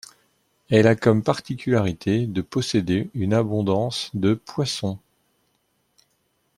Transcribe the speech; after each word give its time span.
Elle 0.71 0.87
a 0.87 0.95
comme 0.95 1.21
particularité 1.21 2.25
de 2.25 2.41
posséder 2.41 3.11
une 3.13 3.35
abondance 3.35 4.09
de 4.15 4.33
poissons. 4.33 4.97